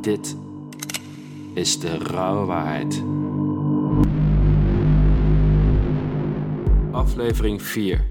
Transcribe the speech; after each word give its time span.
Dit 0.00 0.36
is 1.54 1.80
de 1.80 1.98
rauwe 1.98 2.46
waarheid. 2.46 3.02
Aflevering 6.92 7.62
4. 7.62 8.06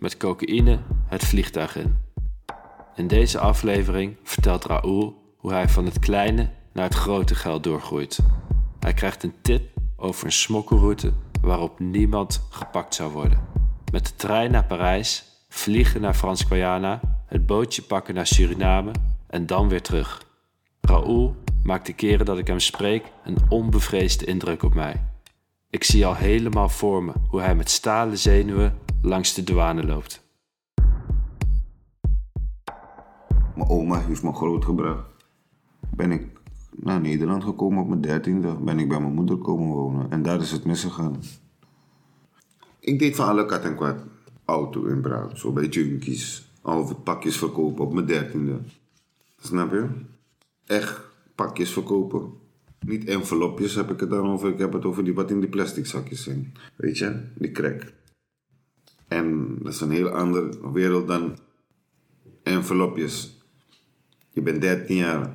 Met 0.00 0.16
cocaïne 0.16 0.78
het 1.06 1.24
vliegtuig 1.24 1.76
in. 1.76 1.96
In 2.94 3.06
deze 3.06 3.38
aflevering 3.38 4.16
vertelt 4.22 4.64
Raoul 4.64 5.34
hoe 5.36 5.52
hij 5.52 5.68
van 5.68 5.84
het 5.84 5.98
kleine 5.98 6.50
naar 6.72 6.84
het 6.84 6.94
grote 6.94 7.34
geld 7.34 7.64
doorgroeit. 7.64 8.18
Hij 8.78 8.94
krijgt 8.94 9.22
een 9.22 9.34
tip 9.42 9.80
over 9.96 10.26
een 10.26 10.32
smokkelroute 10.32 11.12
waarop 11.40 11.80
niemand 11.80 12.46
gepakt 12.50 12.94
zou 12.94 13.12
worden. 13.12 13.40
Met 13.92 14.06
de 14.06 14.14
trein 14.16 14.50
naar 14.50 14.64
Parijs, 14.64 15.24
vliegen 15.48 16.00
naar 16.00 16.14
Frans-Guyana, 16.14 17.00
het 17.26 17.46
bootje 17.46 17.82
pakken 17.82 18.14
naar 18.14 18.26
Suriname 18.26 18.90
en 19.26 19.46
dan 19.46 19.68
weer 19.68 19.82
terug. 19.82 20.27
Raoul 20.88 21.36
maakt 21.62 21.86
de 21.86 21.92
keren 21.92 22.26
dat 22.26 22.38
ik 22.38 22.46
hem 22.46 22.58
spreek 22.58 23.12
een 23.24 23.36
onbevreesde 23.48 24.24
indruk 24.24 24.62
op 24.62 24.74
mij. 24.74 25.04
Ik 25.70 25.84
zie 25.84 26.06
al 26.06 26.14
helemaal 26.14 26.68
voor 26.68 27.04
me 27.04 27.12
hoe 27.28 27.40
hij 27.40 27.54
met 27.54 27.70
stalen 27.70 28.18
zenuwen 28.18 28.78
langs 29.02 29.34
de 29.34 29.44
douane 29.44 29.86
loopt. 29.86 30.22
Mijn 33.54 33.68
oma 33.68 34.00
heeft 34.00 34.22
me 34.22 34.32
grootgebracht. 34.32 35.04
Ben 35.94 36.10
ik 36.10 36.26
naar 36.70 37.00
Nederland 37.00 37.44
gekomen 37.44 37.82
op 37.82 37.88
mijn 37.88 38.00
dertiende. 38.00 38.54
Ben 38.54 38.78
ik 38.78 38.88
bij 38.88 39.00
mijn 39.00 39.14
moeder 39.14 39.36
komen 39.36 39.66
wonen. 39.66 40.10
En 40.10 40.22
daar 40.22 40.40
is 40.40 40.50
het 40.50 40.64
misgegaan. 40.64 41.16
Ik 42.80 42.98
deed 42.98 43.16
van 43.16 43.28
alle 43.28 43.46
kat 43.46 43.62
en 43.62 43.76
kwad. 43.76 44.04
Auto 44.44 44.84
inbraak, 44.84 45.36
zo 45.36 45.52
bij 45.52 45.66
junkies. 45.66 46.50
Halve 46.62 46.94
pakjes 46.94 47.36
verkopen 47.36 47.84
op 47.84 47.92
mijn 47.92 48.06
dertiende. 48.06 48.58
Snap 49.38 49.72
je? 49.72 50.16
Echt 50.68 51.00
pakjes 51.34 51.72
verkopen. 51.72 52.32
Niet 52.80 53.04
envelopjes 53.04 53.74
heb 53.74 53.90
ik 53.90 54.00
het 54.00 54.10
dan 54.10 54.28
over. 54.28 54.48
Ik 54.48 54.58
heb 54.58 54.72
het 54.72 54.84
over 54.84 55.04
die 55.04 55.14
wat 55.14 55.30
in 55.30 55.40
die 55.40 55.48
plastic 55.48 55.86
zakjes 55.86 56.22
zijn. 56.22 56.52
Weet 56.76 56.98
je? 56.98 57.22
Die 57.34 57.52
crack. 57.52 57.92
En 59.08 59.56
dat 59.62 59.72
is 59.72 59.80
een 59.80 59.90
heel 59.90 60.08
andere 60.08 60.72
wereld 60.72 61.08
dan 61.08 61.38
envelopjes. 62.42 63.38
Je 64.30 64.42
bent 64.42 64.60
13 64.60 64.96
jaar. 64.96 65.32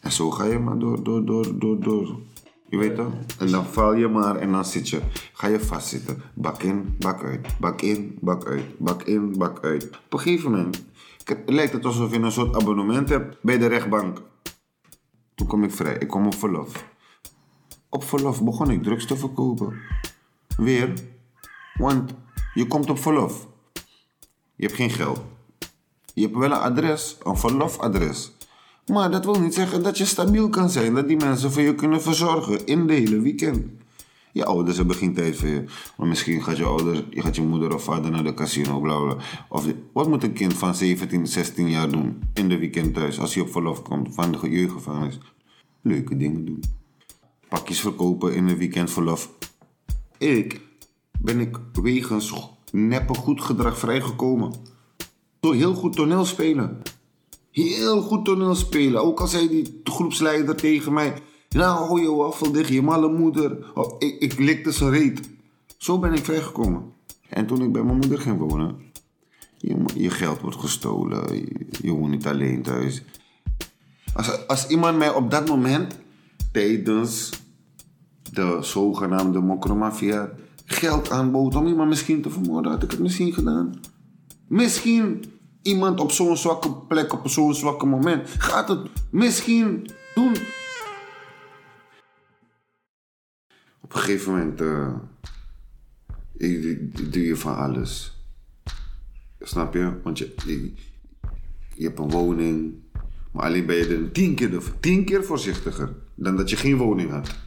En 0.00 0.12
zo 0.12 0.30
ga 0.30 0.44
je 0.44 0.58
maar 0.58 0.78
door, 0.78 1.02
door, 1.02 1.24
door, 1.24 1.58
door, 1.58 1.80
door. 1.80 2.20
Je 2.68 2.76
weet 2.76 2.94
toch? 2.94 3.12
En 3.38 3.50
dan 3.50 3.66
val 3.66 3.94
je 3.94 4.08
maar 4.08 4.36
en 4.36 4.52
dan 4.52 4.64
zit 4.64 4.88
je. 4.88 5.00
Ga 5.32 5.46
je 5.46 5.60
vastzitten. 5.60 6.22
Bak 6.34 6.62
in, 6.62 6.96
bak 6.98 7.24
uit. 7.24 7.46
Bak 7.60 7.82
in, 7.82 8.18
bak 8.20 8.46
uit. 8.46 8.78
Bak 8.78 9.02
in, 9.02 9.38
bak 9.38 9.64
uit. 9.64 9.84
Op 9.84 10.12
een 10.12 10.18
gegeven 10.18 10.50
moment 10.50 10.84
lijkt 11.46 11.72
het 11.72 11.84
alsof 11.84 12.12
je 12.12 12.18
een 12.18 12.32
soort 12.32 12.56
abonnement 12.56 13.08
hebt 13.08 13.36
bij 13.42 13.58
de 13.58 13.66
rechtbank. 13.66 14.22
Kwam 15.46 15.64
ik 15.64 15.72
vrij. 15.72 15.96
Ik 15.98 16.08
kwam 16.08 16.26
op 16.26 16.34
verlof. 16.34 16.84
Op 17.88 18.04
verlof 18.04 18.42
begon 18.42 18.70
ik 18.70 18.82
drugs 18.82 19.06
te 19.06 19.16
verkopen. 19.16 19.80
Weer. 20.56 20.92
Want 21.74 22.14
je 22.54 22.66
komt 22.66 22.90
op 22.90 22.98
verlof. 22.98 23.46
Je 24.56 24.66
hebt 24.66 24.74
geen 24.74 24.90
geld. 24.90 25.20
Je 26.14 26.22
hebt 26.22 26.36
wel 26.36 26.50
een 26.50 26.58
adres, 26.58 27.16
een 27.22 27.36
verlofadres. 27.36 28.32
Maar 28.86 29.10
dat 29.10 29.24
wil 29.24 29.40
niet 29.40 29.54
zeggen 29.54 29.82
dat 29.82 29.98
je 29.98 30.04
stabiel 30.04 30.48
kan 30.48 30.70
zijn, 30.70 30.94
dat 30.94 31.08
die 31.08 31.16
mensen 31.16 31.52
voor 31.52 31.62
je 31.62 31.74
kunnen 31.74 32.02
verzorgen 32.02 32.66
in 32.66 32.86
de 32.86 32.92
hele 32.92 33.20
weekend. 33.20 33.81
Je 34.32 34.44
ouders 34.44 34.76
hebben 34.76 34.96
geen 34.96 35.14
tijd 35.14 35.36
voor 35.36 35.48
je. 35.48 35.64
Misschien 35.96 36.42
gaat 36.42 36.56
je 36.56 36.64
ouder, 36.64 37.04
je 37.10 37.22
gaat 37.22 37.36
je 37.36 37.42
moeder 37.42 37.74
of 37.74 37.84
vader 37.84 38.10
naar 38.10 38.24
de 38.24 38.34
casino, 38.34 38.80
bla. 38.80 39.16
Of 39.48 39.66
wat 39.92 40.08
moet 40.08 40.22
een 40.22 40.32
kind 40.32 40.54
van 40.54 40.74
17, 40.74 41.26
16 41.26 41.70
jaar 41.70 41.90
doen 41.90 42.22
in 42.34 42.48
de 42.48 42.58
weekend 42.58 42.94
thuis 42.94 43.18
als 43.18 43.34
hij 43.34 43.42
op 43.42 43.50
verlof 43.50 43.82
komt 43.82 44.14
van 44.14 44.32
de 44.32 44.50
jeugdgevangenis? 44.50 45.18
Leuke 45.82 46.16
dingen 46.16 46.44
doen. 46.44 46.60
Pakjes 47.48 47.80
verkopen 47.80 48.34
in 48.34 48.48
een 48.48 48.56
weekendverlof. 48.56 49.30
Ik 50.18 50.60
ben 51.20 51.40
ik 51.40 51.58
wegens 51.72 52.34
neppe 52.70 53.14
goed 53.14 53.40
gedrag 53.40 53.78
vrijgekomen. 53.78 54.52
Heel 55.40 55.74
goed 55.74 55.92
toneel 55.92 56.24
spelen. 56.24 56.82
Heel 57.50 58.02
goed 58.02 58.24
toneel 58.24 58.54
spelen. 58.54 59.02
Ook 59.02 59.20
al 59.20 59.26
zei 59.26 59.48
die 59.48 59.80
groepsleider 59.84 60.56
tegen 60.56 60.92
mij... 60.92 61.14
Nou, 61.52 61.86
hou 61.86 62.00
je 62.00 62.14
wafel 62.14 62.52
dicht, 62.52 62.68
je 62.68 62.82
malle 62.82 63.08
moeder. 63.08 63.70
Oh, 63.74 63.94
ik, 63.98 64.18
ik 64.18 64.38
likte 64.38 64.72
zijn 64.72 64.90
reet. 64.90 65.20
Zo 65.76 65.98
ben 65.98 66.12
ik 66.12 66.24
vrijgekomen. 66.24 66.92
En 67.28 67.46
toen 67.46 67.62
ik 67.62 67.72
bij 67.72 67.82
mijn 67.82 67.96
moeder 67.96 68.18
ging 68.18 68.38
wonen... 68.38 68.76
Je, 69.56 69.76
je 69.94 70.10
geld 70.10 70.40
wordt 70.40 70.56
gestolen. 70.56 71.34
Je, 71.34 71.66
je 71.82 71.90
woont 71.90 72.10
niet 72.10 72.26
alleen 72.26 72.62
thuis. 72.62 73.02
Als, 74.14 74.46
als 74.46 74.66
iemand 74.66 74.98
mij 74.98 75.14
op 75.14 75.30
dat 75.30 75.48
moment... 75.48 76.00
Tijdens 76.52 77.30
de 78.32 78.58
zogenaamde 78.60 79.40
mokromafia... 79.40 80.30
Geld 80.64 81.10
aanbood 81.10 81.54
om 81.54 81.66
iemand 81.66 81.88
misschien 81.88 82.22
te 82.22 82.30
vermoorden... 82.30 82.72
Had 82.72 82.82
ik 82.82 82.90
het 82.90 83.00
misschien 83.00 83.32
gedaan. 83.32 83.80
Misschien 84.46 85.24
iemand 85.62 86.00
op 86.00 86.10
zo'n 86.10 86.36
zwakke 86.36 86.72
plek, 86.88 87.12
op 87.12 87.28
zo'n 87.28 87.54
zwakke 87.54 87.86
moment, 87.86 88.28
gaat 88.38 88.68
het 88.68 88.80
misschien 89.10 89.90
doen. 90.14 90.36
Op 93.92 93.98
een 93.98 94.04
gegeven 94.04 94.32
moment 94.32 94.60
uh, 94.60 94.94
doe 97.10 97.26
je 97.26 97.36
van 97.36 97.56
alles. 97.56 98.22
Snap 99.40 99.74
je? 99.74 99.92
Want 100.02 100.18
je, 100.18 100.34
je, 100.46 100.72
je, 101.74 101.84
hebt 101.84 101.98
een 101.98 102.10
woning, 102.10 102.74
maar 103.30 103.44
alleen 103.44 103.66
ben 103.66 103.76
je 103.76 103.86
er 103.86 104.12
tien 104.12 104.34
keer, 104.34 104.62
tien 104.80 105.04
keer 105.04 105.24
voorzichtiger 105.24 105.92
dan 106.14 106.36
dat 106.36 106.50
je 106.50 106.56
geen 106.56 106.76
woning 106.76 107.10
had. 107.10 107.38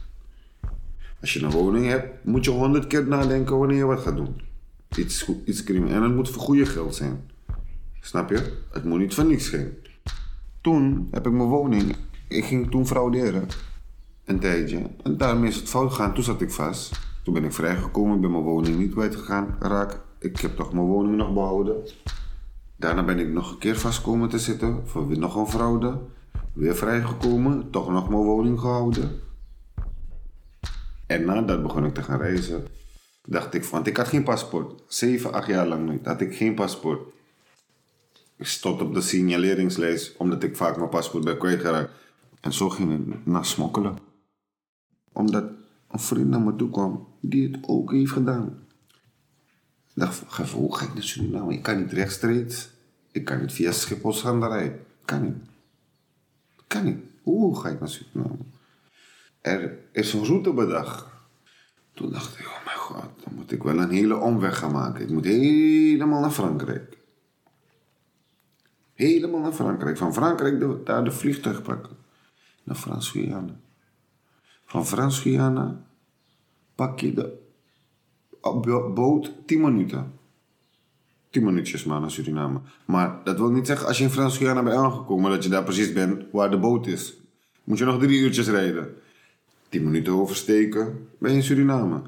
Als 1.20 1.32
je 1.32 1.42
een 1.42 1.50
woning 1.50 1.86
hebt, 1.86 2.24
moet 2.24 2.44
je 2.44 2.50
honderd 2.50 2.86
keer 2.86 3.06
nadenken 3.06 3.58
wanneer 3.58 3.76
je 3.76 3.84
wat 3.84 4.00
gaat 4.00 4.16
doen. 4.16 4.40
Iets, 4.96 5.30
iets 5.44 5.64
crimineel. 5.64 5.96
En 5.96 6.02
het 6.02 6.14
moet 6.14 6.30
voor 6.30 6.42
goede 6.42 6.66
geld 6.66 6.94
zijn. 6.94 7.30
Snap 8.00 8.30
je? 8.30 8.52
Het 8.70 8.84
moet 8.84 8.98
niet 8.98 9.14
van 9.14 9.26
niks 9.26 9.50
zijn. 9.50 9.74
Toen 10.60 11.08
heb 11.10 11.26
ik 11.26 11.32
mijn 11.32 11.48
woning. 11.48 11.96
Ik 12.28 12.44
ging 12.44 12.70
toen 12.70 12.86
frauderen. 12.86 13.48
Een 14.26 14.38
tijdje. 14.38 14.90
En 15.02 15.16
daarmee 15.16 15.48
is 15.48 15.56
het 15.56 15.68
fout 15.68 15.90
gegaan. 15.90 16.14
Toen 16.14 16.24
zat 16.24 16.40
ik 16.40 16.50
vast. 16.50 17.00
Toen 17.22 17.34
ben 17.34 17.44
ik 17.44 17.52
vrijgekomen. 17.52 18.14
Ik 18.14 18.20
ben 18.20 18.30
mijn 18.30 18.42
woning 18.42 18.78
niet 18.78 18.92
kwijtgegaan. 18.92 19.56
Raak. 19.60 20.00
Ik 20.18 20.40
heb 20.40 20.56
toch 20.56 20.72
mijn 20.72 20.86
woning 20.86 21.16
nog 21.16 21.32
behouden. 21.32 21.76
Daarna 22.76 23.04
ben 23.04 23.18
ik 23.18 23.28
nog 23.28 23.50
een 23.50 23.58
keer 23.58 23.78
vast 23.78 24.02
komen 24.02 24.28
te 24.28 24.38
zitten. 24.38 24.88
Voor 24.88 25.08
weer 25.08 25.18
nog 25.18 25.36
een 25.36 25.46
fraude. 25.46 25.98
Weer 26.52 26.76
vrijgekomen. 26.76 27.70
Toch 27.70 27.88
nog 27.88 28.08
mijn 28.08 28.22
woning 28.22 28.60
gehouden. 28.60 29.20
En 31.06 31.24
nadat 31.24 31.62
begon 31.62 31.84
ik 31.84 31.94
te 31.94 32.02
gaan 32.02 32.20
reizen. 32.20 32.66
Dacht 33.24 33.54
ik, 33.54 33.64
want 33.64 33.86
ik 33.86 33.96
had 33.96 34.08
geen 34.08 34.24
paspoort. 34.24 34.82
Zeven, 34.88 35.32
acht 35.32 35.46
jaar 35.46 35.66
lang 35.66 35.90
niet. 35.90 36.06
Had 36.06 36.20
ik 36.20 36.36
geen 36.36 36.54
paspoort. 36.54 37.00
Ik 38.36 38.46
stond 38.46 38.80
op 38.80 38.94
de 38.94 39.00
signaleringslijst 39.00 40.16
omdat 40.16 40.42
ik 40.42 40.56
vaak 40.56 40.76
mijn 40.76 40.88
paspoort 40.88 41.24
ben 41.24 41.38
kwijtgeraakt. 41.38 41.90
En 42.40 42.52
zo 42.52 42.68
ging 42.68 42.90
het 42.90 43.26
naar 43.26 43.44
smokkelen. 43.44 44.05
Omdat 45.16 45.44
een 45.90 45.98
vriend 45.98 46.28
naar 46.28 46.40
me 46.40 46.56
toe 46.56 46.70
kwam 46.70 47.06
die 47.20 47.50
het 47.50 47.68
ook 47.68 47.92
heeft 47.92 48.12
gedaan. 48.12 48.58
Ik 49.86 50.02
dacht, 50.02 50.50
hoe 50.50 50.76
ga 50.76 50.84
ik 50.84 50.94
naar 50.94 51.02
Suriname? 51.02 51.52
Ik 51.52 51.62
kan 51.62 51.78
niet 51.78 51.92
rechtstreeks. 51.92 52.70
Ik 53.10 53.24
kan 53.24 53.40
niet 53.40 53.52
via 53.52 53.72
Schiphol-Schanderij. 53.72 54.80
Kan 55.04 55.22
niet. 55.22 55.36
Kan 56.66 56.84
niet. 56.84 56.98
Hoe 57.22 57.60
ga 57.60 57.68
ik 57.68 57.80
naar 57.80 57.88
Suriname? 57.88 58.38
Er 59.40 59.78
is 59.92 60.12
een 60.12 60.24
route 60.24 60.52
bedacht. 60.52 61.04
Toen 61.94 62.10
dacht 62.10 62.38
ik, 62.38 62.46
oh 62.46 62.64
mijn 62.64 62.78
god, 62.78 63.24
dan 63.24 63.34
moet 63.34 63.52
ik 63.52 63.62
wel 63.62 63.78
een 63.78 63.90
hele 63.90 64.16
omweg 64.16 64.58
gaan 64.58 64.72
maken. 64.72 65.02
Ik 65.02 65.10
moet 65.10 65.24
helemaal 65.24 66.20
naar 66.20 66.30
Frankrijk. 66.30 66.98
Helemaal 68.94 69.40
naar 69.40 69.52
Frankrijk. 69.52 69.96
Van 69.96 70.14
Frankrijk 70.14 70.86
daar 70.86 71.04
de 71.04 71.12
vliegtuig 71.12 71.62
pakken. 71.62 71.96
Naar 72.62 72.76
Frans-Guyana. 72.76 73.64
Van 74.66 74.86
Frans-Guyana 74.86 75.82
pak 76.74 77.00
je 77.00 77.12
de 77.14 77.44
boot 78.94 79.32
10 79.46 79.60
minuten. 79.60 80.12
10 81.30 81.44
minuutjes 81.44 81.84
maar 81.84 82.00
naar 82.00 82.10
Suriname. 82.10 82.60
Maar 82.84 83.20
dat 83.24 83.38
wil 83.38 83.50
niet 83.50 83.66
zeggen 83.66 83.86
als 83.86 83.98
je 83.98 84.04
in 84.04 84.10
Frans-Guyana 84.10 84.62
bent 84.62 84.76
aangekomen 84.76 85.30
dat 85.30 85.44
je 85.44 85.48
daar 85.48 85.64
precies 85.64 85.92
bent 85.92 86.24
waar 86.32 86.50
de 86.50 86.58
boot 86.58 86.86
is. 86.86 87.20
Moet 87.64 87.78
je 87.78 87.84
nog 87.84 87.98
drie 87.98 88.20
uurtjes 88.20 88.48
rijden. 88.48 88.94
10 89.68 89.84
minuten 89.84 90.12
oversteken, 90.12 91.08
ben 91.18 91.30
je 91.30 91.36
in 91.36 91.42
Suriname. 91.42 92.02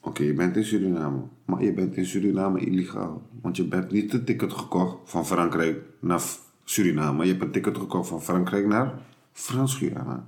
Oké, 0.00 0.22
je 0.22 0.34
bent 0.34 0.56
in 0.56 0.64
Suriname. 0.64 1.22
Maar 1.44 1.62
je 1.62 1.72
bent 1.72 1.96
in 1.96 2.06
Suriname 2.06 2.60
illegaal. 2.60 3.22
Want 3.42 3.56
je 3.56 3.66
hebt 3.68 3.92
niet 3.92 4.12
een 4.12 4.24
ticket 4.24 4.52
gekocht 4.52 4.96
van 5.10 5.26
Frankrijk 5.26 5.82
naar 6.00 6.22
Suriname. 6.64 7.24
Je 7.24 7.30
hebt 7.30 7.42
een 7.42 7.50
ticket 7.50 7.78
gekocht 7.78 8.08
van 8.08 8.22
Frankrijk 8.22 8.66
naar 8.66 8.94
Frans-Guyana. 9.32 10.26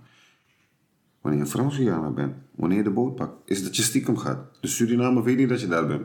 Wanneer 1.26 1.44
je 1.44 1.50
Frans-Guyana 1.50 2.10
bent, 2.10 2.34
wanneer 2.54 2.78
je 2.78 2.84
de 2.84 2.90
boot 2.90 3.14
pakt, 3.14 3.32
is 3.44 3.64
dat 3.64 3.76
je 3.76 3.82
stiekem 3.82 4.16
gaat. 4.16 4.38
Dus 4.60 4.76
Suriname 4.76 5.22
weet 5.22 5.36
niet 5.36 5.48
dat 5.48 5.60
je 5.60 5.66
daar 5.66 5.86
bent. 5.86 6.02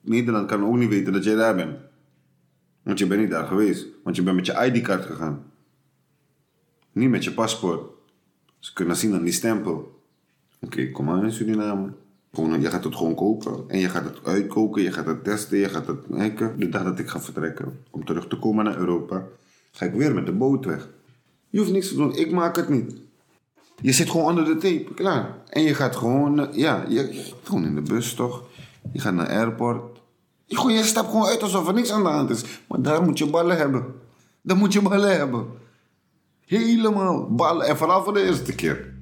Nederland 0.00 0.46
kan 0.46 0.64
ook 0.64 0.76
niet 0.76 0.88
weten 0.88 1.12
dat 1.12 1.24
jij 1.24 1.34
daar 1.34 1.54
bent. 1.54 1.76
Want 2.82 2.98
je 2.98 3.06
bent 3.06 3.20
niet 3.20 3.30
daar 3.30 3.46
geweest. 3.46 3.86
Want 4.04 4.16
je 4.16 4.22
bent 4.22 4.36
met 4.36 4.46
je 4.46 4.72
ID-kaart 4.72 5.04
gegaan. 5.04 5.44
Niet 6.92 7.08
met 7.08 7.24
je 7.24 7.32
paspoort. 7.32 7.90
Ze 8.58 8.72
kunnen 8.72 8.96
zien 8.96 9.14
aan 9.14 9.24
die 9.24 9.32
stempel. 9.32 10.02
Oké, 10.60 10.90
kom 10.90 11.04
maar 11.04 11.24
in 11.24 11.32
Suriname. 11.32 11.92
Gewoon, 12.32 12.60
je 12.60 12.70
gaat 12.70 12.84
het 12.84 12.96
gewoon 12.96 13.14
kopen. 13.14 13.64
En 13.68 13.78
je 13.78 13.88
gaat 13.88 14.04
het 14.04 14.24
uitkoken, 14.24 14.82
je 14.82 14.92
gaat 14.92 15.06
het 15.06 15.24
testen, 15.24 15.58
je 15.58 15.68
gaat 15.68 15.86
het 15.86 16.00
kijken. 16.10 16.58
De 16.58 16.68
dag 16.68 16.84
dat 16.84 16.98
ik 16.98 17.08
ga 17.08 17.20
vertrekken, 17.20 17.78
om 17.90 18.04
terug 18.04 18.28
te 18.28 18.38
komen 18.38 18.64
naar 18.64 18.78
Europa, 18.78 19.26
ga 19.72 19.84
ik 19.84 19.94
weer 19.94 20.14
met 20.14 20.26
de 20.26 20.32
boot 20.32 20.64
weg. 20.64 20.88
Je 21.48 21.58
hoeft 21.58 21.72
niks 21.72 21.88
te 21.88 21.94
doen, 21.94 22.16
ik 22.16 22.30
maak 22.30 22.56
het 22.56 22.68
niet. 22.68 23.10
Je 23.80 23.92
zit 23.92 24.10
gewoon 24.10 24.26
onder 24.26 24.44
de 24.44 24.56
tape, 24.56 24.94
klaar. 24.94 25.38
En 25.48 25.62
je 25.62 25.74
gaat 25.74 25.96
gewoon, 25.96 26.40
eh, 26.40 26.56
ja, 26.58 26.84
je, 26.88 27.30
gewoon 27.42 27.64
in 27.64 27.74
de 27.74 27.80
bus 27.80 28.14
toch. 28.14 28.42
Je 28.92 29.00
gaat 29.00 29.14
naar 29.14 29.28
airport. 29.28 30.00
Je, 30.46 30.82
stapt 30.82 31.10
gewoon 31.10 31.26
uit 31.26 31.42
alsof 31.42 31.68
er 31.68 31.74
niks 31.74 31.90
aan 31.90 32.02
de 32.02 32.08
hand 32.08 32.30
is. 32.30 32.44
Maar 32.68 32.82
daar 32.82 33.02
moet 33.02 33.18
je 33.18 33.30
ballen 33.30 33.56
hebben. 33.56 33.84
Daar 34.42 34.56
moet 34.56 34.72
je 34.72 34.82
ballen 34.82 35.16
hebben. 35.16 35.46
Helemaal 36.46 37.34
ballen. 37.34 37.66
En 37.66 37.76
vooral 37.76 38.04
voor 38.04 38.12
de 38.12 38.24
eerste 38.24 38.54
keer. 38.54 38.94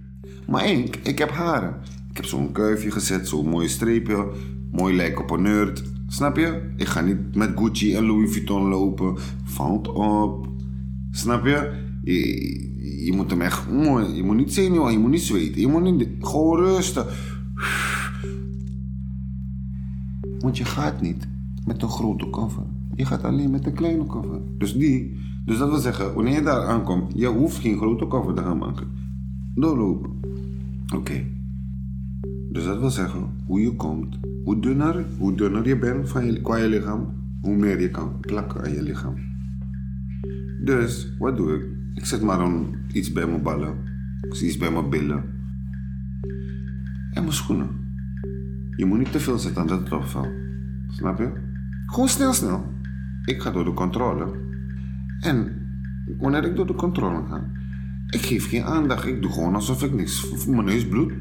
Maar 0.47 0.71
ik, 0.71 0.97
ik 1.03 1.19
heb 1.19 1.31
haren. 1.31 1.81
Ik 2.11 2.17
heb 2.17 2.25
zo'n 2.25 2.53
kuifje 2.53 2.91
gezet, 2.91 3.29
zo'n 3.29 3.49
mooie 3.49 3.69
streepje. 3.69 4.29
Mooi 4.73 4.97
lijken 4.97 5.23
op 5.23 5.31
een 5.31 5.43
nerd. 5.43 5.83
Snap 6.09 6.37
je? 6.37 6.73
Ik 6.77 6.87
ga 6.87 7.01
niet 7.01 7.35
met 7.35 7.51
Gucci 7.57 7.95
en 7.95 8.07
Louis 8.07 8.33
Vuitton 8.33 8.69
lopen. 8.69 9.17
Valt 9.45 9.89
op. 9.89 10.47
Snap 11.11 11.45
je? 11.45 11.89
Je, 12.05 12.70
je 12.81 13.13
moet 13.13 13.31
hem 13.31 13.41
echt. 13.41 13.65
Je 14.15 14.23
moet 14.25 14.37
niet 14.37 14.53
zenuwen, 14.53 14.93
je 14.93 14.99
moet 14.99 15.11
niet 15.11 15.23
zweten. 15.23 15.61
Je 15.61 15.67
moet 15.67 15.83
niet. 15.83 16.09
Gewoon 16.21 16.57
rusten. 16.57 17.07
Want 20.39 20.59
je 20.59 20.65
gaat 20.65 21.01
niet 21.01 21.29
met 21.67 21.83
een 21.83 21.89
grote 21.89 22.27
koffer. 22.27 22.63
Je 22.95 23.05
gaat 23.05 23.25
alleen 23.25 23.51
met 23.51 23.67
een 23.67 23.75
kleine 23.75 24.05
koffer. 24.05 24.41
Dus 24.59 24.75
die. 24.75 25.19
Dus 25.45 25.59
dat 25.59 25.69
wil 25.69 25.79
zeggen, 25.79 26.15
wanneer 26.15 26.35
je 26.35 26.43
daar 26.43 26.67
aankomt, 26.67 27.13
je 27.15 27.27
hoeft 27.27 27.59
geen 27.59 27.77
grote 27.77 28.07
koffer 28.07 28.35
te 28.35 28.43
gaan 28.43 28.59
maken. 28.59 28.87
Doorlopen. 29.55 30.11
Oké. 30.95 31.25
Dus 32.53 32.65
dat 32.65 32.79
wil 32.79 32.91
zeggen, 32.91 33.21
hoe 33.47 33.61
je 33.61 33.77
komt, 33.77 34.19
hoe 34.45 34.61
dunner, 34.61 35.07
hoe 35.19 35.35
dunner 35.35 35.69
je 35.69 35.79
bent 35.79 36.09
van 36.09 36.27
je, 36.27 36.41
qua 36.41 36.57
je 36.57 36.69
lichaam, 36.69 37.07
hoe 37.43 37.57
meer 37.57 37.81
je 37.81 37.91
kan 37.91 38.13
plakken 38.21 38.63
aan 38.63 38.73
je 38.73 38.83
lichaam. 38.83 39.15
Dus, 40.65 41.15
wat 41.19 41.37
doe 41.37 41.55
ik? 41.55 41.80
Ik 41.95 42.05
zet 42.05 42.23
maar 42.23 42.41
een, 42.41 42.75
iets 42.93 43.13
bij 43.13 43.27
mijn 43.27 43.43
ballen, 43.43 43.75
iets 44.43 44.57
bij 44.57 44.71
mijn 44.71 44.91
billen. 44.91 45.25
En 47.13 47.23
mijn 47.23 47.33
schoenen. 47.33 47.69
Je 48.77 48.85
moet 48.85 48.99
niet 48.99 49.13
te 49.13 49.21
veel 49.21 49.39
zetten 49.39 49.61
aan 49.63 49.69
dat 49.69 49.81
het 49.81 49.93
opvalt. 49.93 50.29
Snap 50.89 51.19
je? 51.19 51.33
Gewoon 51.87 52.09
snel, 52.09 52.33
snel. 52.33 52.73
Ik 53.25 53.41
ga 53.43 53.51
door 53.51 53.65
de 53.65 53.73
controle. 53.73 54.39
En 55.21 55.53
wanneer 56.19 56.45
ik 56.45 56.57
door 56.57 56.67
de 56.67 56.75
controle 56.75 57.27
ga, 57.29 57.45
ik 58.07 58.21
geef 58.21 58.49
geen 58.49 58.65
aandacht. 58.65 59.07
Ik 59.07 59.23
doe 59.23 59.33
gewoon 59.33 59.55
alsof 59.55 59.83
ik 59.83 59.93
niks. 59.93 60.47
Mijn 60.47 60.65
neus 60.65 60.89
bloedt. 60.89 61.13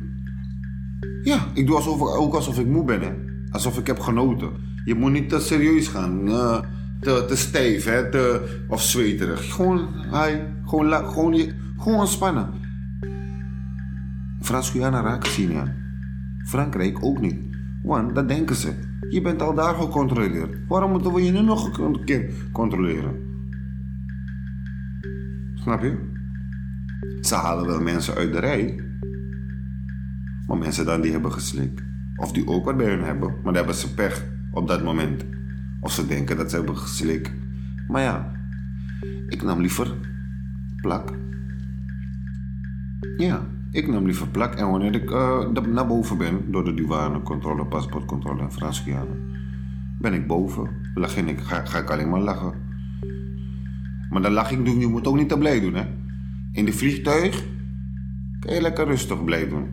Ja, 1.24 1.48
ik 1.54 1.68
doe 1.68 1.76
alsof, 1.76 2.02
ook 2.02 2.34
alsof 2.34 2.60
ik 2.60 2.68
moe 2.68 2.86
ben. 2.86 3.02
Hè. 3.02 3.12
Alsof 3.50 3.78
ik 3.78 3.88
heb 3.88 4.00
genoten. 4.00 4.50
Je 4.86 4.96
moet 4.96 5.12
niet 5.12 5.30
te 5.30 5.40
serieus 5.40 5.88
gaan. 5.88 6.28
eh, 6.28 6.60
te, 7.00 7.26
te 7.28 7.36
stijf, 7.36 7.86
hè, 7.86 8.10
of 8.68 8.82
zweterig. 8.82 9.54
Gewoon, 9.54 9.88
hi, 10.12 10.36
gewoon, 10.66 10.94
gewoon, 10.94 11.52
gewoon 11.78 12.00
ontspannen. 12.00 12.50
Frans-Guyana 14.42 15.02
raken 15.02 15.32
ze 15.32 15.42
niet 15.42 15.58
aan. 15.58 15.74
Frankrijk 16.46 17.06
ook 17.06 17.22
niet. 17.22 17.36
Want 17.84 18.16
dat 18.16 18.28
denken 18.28 18.56
ze. 18.56 18.74
Je 19.10 19.22
bent 19.22 19.42
al 19.42 19.54
daar 19.54 19.76
gecontroleerd. 19.76 20.58
Waarom 20.68 20.92
moeten 20.92 21.14
we 21.14 21.24
je 21.24 21.32
nu 21.32 21.42
nog 21.42 21.78
een 21.78 22.04
keer 22.06 22.32
controleren? 22.52 23.28
Snap 25.56 25.82
je? 25.82 25.98
Ze 27.22 27.36
halen 27.36 27.66
wel 27.66 27.82
mensen 27.82 28.16
uit 28.16 28.32
de 28.32 28.40
rij. 28.40 28.84
Maar 30.48 30.58
mensen 30.58 30.86
dan 30.86 31.02
die 31.02 31.12
hebben 31.12 31.32
geslikt. 31.32 31.82
Of 32.16 32.32
die 32.32 32.48
ook 32.48 32.66
wat 32.66 32.78
bij 32.78 32.90
hun 32.90 33.04
hebben. 33.04 33.30
Maar 33.30 33.44
dan 33.44 33.56
hebben 33.56 33.76
ze 33.76 33.94
pech 33.94 34.26
op 34.52 34.68
dat 34.68 34.84
moment. 34.84 35.26
Of 35.80 35.92
ze 35.92 36.08
denken 36.08 36.38
dat 36.38 36.50
ze 36.50 36.56
hebben 36.56 36.78
geslikt. 36.78 37.32
Maar 37.88 38.02
ja, 38.02 38.32
ik 39.28 39.44
nam 39.44 39.62
liever 39.62 39.96
plak. 40.82 41.14
Ja, 43.18 43.48
ik 43.72 43.88
nam 43.88 44.06
liever 44.06 44.28
plak. 44.28 44.56
En 44.56 44.70
wanneer 44.70 44.96
ik 44.96 45.12
eh, 45.12 45.50
naar 45.50 45.88
boven 45.88 46.18
ben, 46.18 46.52
door 46.52 46.66
de 46.66 46.74
douanecontrole, 46.74 47.66
paspoortcontrole 47.66 48.42
en 48.42 48.52
Frans-Guyana, 48.52 49.16
ben 50.00 50.14
ik 50.14 50.28
boven. 50.28 50.70
Lach 50.94 51.18
ik, 51.18 51.40
ga, 51.40 51.78
ik 51.78 51.90
alleen 51.90 52.10
maar 52.10 52.22
lachen. 52.22 52.54
Maar 54.10 54.22
dan 54.22 54.32
lach 54.32 54.52
ik 54.52 54.66
doen, 54.66 54.80
je 54.80 54.88
moet 54.88 55.08
ook 55.08 55.16
niet 55.16 55.30
te 55.30 55.38
blij 55.38 55.60
doen, 55.60 55.74
hè. 55.74 55.84
In 56.52 56.66
de 56.66 56.74
vliegtuig 56.74 57.46
kan 58.40 58.54
je 58.54 58.62
lekker 58.62 58.86
rustig 58.86 59.24
blij 59.24 59.48
doen. 59.48 59.68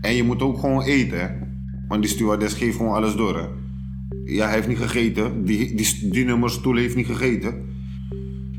En 0.00 0.14
je 0.14 0.22
moet 0.22 0.42
ook 0.42 0.58
gewoon 0.58 0.82
eten. 0.82 1.36
Want 1.88 2.02
die 2.02 2.10
stewardess 2.10 2.54
geeft 2.54 2.76
gewoon 2.76 2.94
alles 2.94 3.16
door. 3.16 3.48
Ja, 4.24 4.44
hij 4.44 4.54
heeft 4.54 4.68
niet 4.68 4.78
gegeten. 4.78 5.44
Die, 5.44 5.74
die, 5.74 6.10
die 6.10 6.24
nummerstoel 6.24 6.76
heeft 6.76 6.96
niet 6.96 7.06
gegeten. 7.06 7.70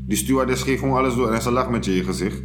Die 0.06 0.16
stewardess 0.16 0.62
geeft 0.62 0.78
gewoon 0.78 0.98
alles 0.98 1.14
door 1.14 1.32
en 1.32 1.42
ze 1.42 1.50
lacht 1.50 1.70
met 1.70 1.84
je 1.84 1.94
je 1.96 2.04
gezicht. 2.04 2.42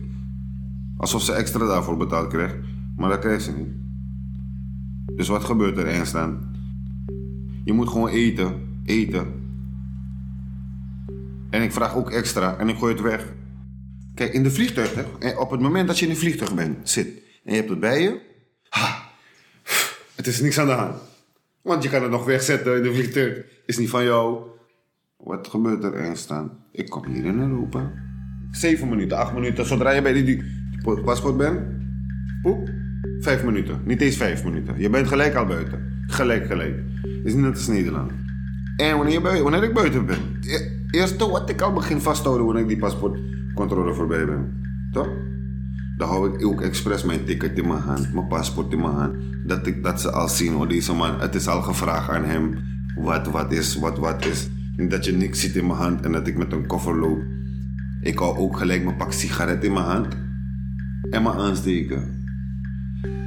Alsof 0.97 1.21
ze 1.21 1.33
extra 1.33 1.65
daarvoor 1.65 1.97
betaald 1.97 2.27
krijgt. 2.27 2.56
Maar 2.95 3.09
dat 3.09 3.19
krijgt 3.19 3.44
ze 3.44 3.51
niet. 3.51 3.73
Dus 5.15 5.27
wat 5.27 5.44
gebeurt 5.44 5.77
er 5.77 5.88
eindstand? 5.88 6.44
Je 7.63 7.73
moet 7.73 7.89
gewoon 7.89 8.09
eten. 8.09 8.67
Eten. 8.85 9.27
En 11.50 11.61
ik 11.61 11.71
vraag 11.71 11.95
ook 11.95 12.11
extra 12.11 12.57
en 12.57 12.69
ik 12.69 12.77
gooi 12.77 12.94
het 12.94 13.01
weg. 13.01 13.33
Kijk, 14.15 14.33
in 14.33 14.44
de 14.44 14.51
vliegtuig, 14.51 14.94
hè, 15.19 15.38
op 15.38 15.51
het 15.51 15.59
moment 15.59 15.88
dat 15.88 16.00
je 16.00 16.06
in 16.06 16.11
een 16.11 16.17
vliegtuig 16.17 16.56
bent, 16.56 16.89
zit 16.89 17.07
en 17.44 17.51
je 17.51 17.56
hebt 17.56 17.69
het 17.69 17.79
bij 17.79 18.01
je. 18.01 18.19
Ha, 18.69 19.09
het 20.15 20.27
is 20.27 20.41
niks 20.41 20.59
aan 20.59 20.67
de 20.67 20.73
hand. 20.73 20.95
Want 21.61 21.83
je 21.83 21.89
kan 21.89 22.01
het 22.01 22.11
nog 22.11 22.25
wegzetten 22.25 22.75
in 22.77 22.83
de 22.83 22.94
vliegtuig. 22.94 23.44
Is 23.65 23.77
niet 23.77 23.89
van 23.89 24.03
jou. 24.03 24.44
Wat 25.17 25.47
gebeurt 25.47 25.83
er 25.83 25.94
eindstand? 25.94 26.51
Ik 26.71 26.89
kom 26.89 27.06
hier 27.06 27.25
in 27.25 27.39
Europa. 27.39 27.91
Zeven 28.51 28.89
minuten, 28.89 29.17
acht 29.17 29.33
minuten. 29.33 29.65
Zodra 29.65 29.91
je 29.91 30.01
bij 30.01 30.13
die, 30.13 30.44
paspoort 31.06 31.38
bent. 31.38 31.59
Poep. 32.41 32.69
Vijf 33.19 33.44
minuten. 33.44 33.81
Niet 33.85 34.01
eens 34.01 34.17
vijf 34.17 34.44
minuten. 34.44 34.79
Je 34.79 34.89
bent 34.89 35.07
gelijk 35.07 35.35
al 35.35 35.45
buiten. 35.45 36.03
Gelijk, 36.07 36.45
gelijk. 36.45 36.75
Is 37.23 37.33
niet 37.33 37.44
net 37.44 37.56
als 37.56 37.67
Nederland. 37.67 38.11
En 38.77 38.95
wanneer, 38.95 39.13
je 39.13 39.21
bui- 39.21 39.41
wanneer 39.41 39.63
ik 39.63 39.73
buiten 39.73 40.06
ben. 40.06 40.17
e- 40.41 40.77
Eerste 40.91 41.29
wat 41.29 41.50
ik 41.50 41.61
al 41.61 41.73
begin 41.73 42.00
vasthouden 42.01 42.45
wanneer 42.45 42.63
ik 42.63 42.69
die 42.69 42.77
paspoortcontrole 42.77 43.94
voorbij 43.94 44.25
ben. 44.25 44.61
Toch? 44.91 45.09
Dan 45.97 46.07
hou 46.07 46.33
ik 46.33 46.45
ook 46.45 46.61
expres 46.61 47.04
mijn 47.04 47.25
ticket 47.25 47.57
in 47.57 47.68
mijn 47.68 47.80
hand, 47.81 48.13
mijn 48.13 48.28
paspoort 48.28 48.71
in 48.71 48.80
mijn 48.80 48.94
hand. 48.94 49.16
Dat, 49.49 49.68
ik, 49.68 49.83
dat 49.83 50.01
ze 50.01 50.11
al 50.11 50.27
zien, 50.27 50.56
oh 50.56 50.69
deze 50.69 50.94
man, 50.94 51.19
het 51.19 51.35
is 51.35 51.47
al 51.47 51.61
gevraagd 51.61 52.09
aan 52.09 52.23
hem. 52.23 52.57
Wat 52.95 53.27
wat 53.27 53.51
is, 53.51 53.75
wat 53.75 53.97
wat 53.97 54.25
is. 54.25 54.49
En 54.77 54.89
dat 54.89 55.06
je 55.06 55.11
niks 55.11 55.39
ziet 55.39 55.56
in 55.56 55.68
mijn 55.68 55.79
hand 55.79 56.06
en 56.06 56.11
dat 56.11 56.27
ik 56.27 56.37
met 56.37 56.51
een 56.51 56.68
koffer 56.68 56.99
loop. 56.99 57.21
Ik 58.01 58.19
hou 58.19 58.37
ook 58.37 58.57
gelijk 58.57 58.83
mijn 58.83 58.97
pak 58.97 59.11
sigaret 59.11 59.63
in 59.63 59.73
mijn 59.73 59.85
hand. 59.85 60.18
En 61.09 61.23
me 61.23 61.33
aansteken. 61.33 62.25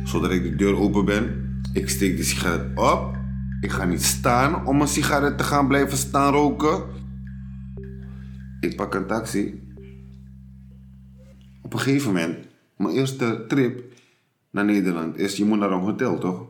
Zodra 0.05 0.31
ik 0.31 0.43
de 0.43 0.55
deur 0.57 0.77
open 0.77 1.05
ben, 1.05 1.25
ik 1.73 1.89
steek 1.89 2.17
die 2.17 2.25
sigaret 2.25 2.79
op. 2.79 3.17
Ik 3.61 3.71
ga 3.71 3.85
niet 3.85 4.03
staan 4.03 4.67
om 4.67 4.81
een 4.81 4.89
sigaret 4.89 5.39
te 5.39 5.45
gaan 5.45 5.69
blijven 5.69 5.99
staan 5.99 6.33
roken. 6.33 6.83
Ik 8.61 8.77
pak 8.77 8.95
een 8.95 9.07
taxi. 9.07 9.61
Op 11.63 11.73
een 11.73 11.81
gegeven 11.81 12.07
moment, 12.07 12.37
mijn 12.77 12.95
eerste 12.95 13.45
trip 13.49 13.83
naar 14.53 14.65
Nederland 14.65 15.17
is, 15.19 15.37
je 15.37 15.45
moet 15.45 15.59
naar 15.59 15.71
een 15.71 15.81
hotel, 15.81 16.19
toch? 16.19 16.47